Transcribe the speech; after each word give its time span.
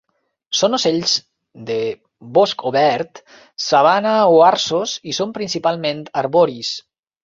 Són 0.59 0.77
ocells 0.77 1.13
de 1.67 1.75
bosc 2.39 2.67
obert, 2.71 3.23
sabana 3.69 4.17
o 4.35 4.43
arços, 4.51 4.99
i 5.15 5.19
són 5.23 5.41
principalment 5.41 6.07
arboris. 6.27 6.79